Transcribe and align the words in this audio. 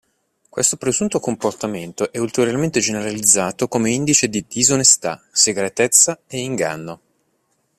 Questo 0.49 0.77
presunto 0.77 1.19
comportamento 1.19 2.11
è 2.11 2.17
ulteriormente 2.17 2.79
generalizzato 2.79 3.67
come 3.67 3.91
indice 3.91 4.29
di 4.29 4.43
disonestà, 4.47 5.21
segretezza 5.31 6.21
e 6.25 6.39
inganno. 6.39 6.99